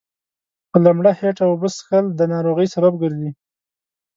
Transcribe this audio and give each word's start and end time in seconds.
په 0.69 0.77
لمړه 0.85 1.11
هيټه 1.19 1.43
اوبه 1.49 1.67
څښل 1.75 2.05
دا 2.17 2.25
ناروغۍ 2.33 2.67
سبب 2.75 2.93
ګرځي 3.03 3.31